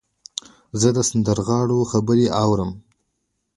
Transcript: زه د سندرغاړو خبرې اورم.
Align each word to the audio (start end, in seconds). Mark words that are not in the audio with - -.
زه 0.81 0.89
د 0.95 0.97
سندرغاړو 1.09 1.77
خبرې 1.91 2.27
اورم. 2.43 2.71